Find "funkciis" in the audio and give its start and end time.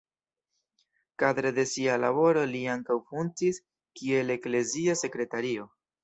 3.11-3.59